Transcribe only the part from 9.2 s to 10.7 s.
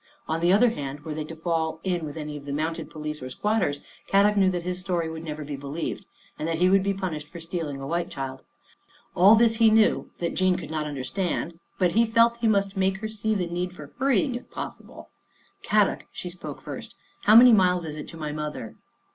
this he knew, that Jean